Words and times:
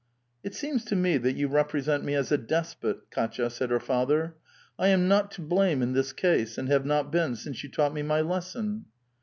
'*It 0.43 0.55
seems 0.55 0.83
to 0.85 0.95
me 0.95 1.15
that 1.17 1.35
you 1.37 1.47
represent 1.47 2.03
me 2.03 2.15
as 2.15 2.31
a 2.31 2.37
despot, 2.39 3.01
Kdtya," 3.11 3.51
said 3.51 3.69
her 3.69 3.79
father. 3.79 4.35
*' 4.55 4.79
I 4.79 4.87
am 4.87 5.07
not 5.07 5.29
to 5.33 5.41
blame 5.41 5.83
in 5.83 5.93
this 5.93 6.11
case, 6.11 6.57
and 6.57 6.67
have 6.69 6.87
not 6.87 7.11
been 7.11 7.35
since 7.35 7.61
you 7.63 7.69
taught 7.69 7.93
me 7.93 8.01
my 8.01 8.21
lesson." 8.21 8.85